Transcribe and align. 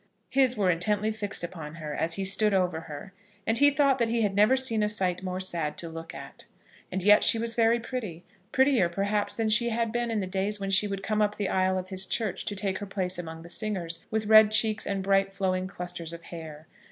His 0.31 0.57
were 0.57 0.71
intently 0.71 1.11
fixed 1.11 1.43
upon 1.43 1.75
her, 1.75 1.93
as 1.93 2.15
he 2.15 2.25
stood 2.25 2.55
over 2.55 2.79
her, 2.79 3.13
and 3.45 3.55
he 3.59 3.69
thought 3.69 3.99
that 3.99 4.09
he 4.09 4.23
had 4.23 4.33
never 4.33 4.55
seen 4.57 4.81
a 4.81 4.89
sight 4.89 5.21
more 5.21 5.39
sad 5.39 5.77
to 5.77 5.89
look 5.89 6.15
at. 6.15 6.45
And 6.91 7.03
yet 7.03 7.23
she 7.23 7.37
was 7.37 7.53
very 7.53 7.79
pretty, 7.79 8.23
prettier, 8.51 8.89
perhaps, 8.89 9.35
than 9.35 9.47
she 9.49 9.69
had 9.69 9.91
been 9.91 10.09
in 10.09 10.19
the 10.19 10.25
days 10.25 10.59
when 10.59 10.71
she 10.71 10.87
would 10.87 11.03
come 11.03 11.21
up 11.21 11.35
the 11.35 11.49
aisle 11.49 11.77
of 11.77 11.89
his 11.89 12.07
church, 12.07 12.45
to 12.45 12.55
take 12.55 12.79
her 12.79 12.87
place 12.87 13.19
among 13.19 13.43
the 13.43 13.49
singers, 13.51 14.03
with 14.09 14.25
red 14.25 14.49
cheeks 14.49 14.87
and 14.87 15.03
bright 15.03 15.31
flowing 15.35 15.67
clusters 15.67 16.13
of 16.13 16.23
hair. 16.23 16.65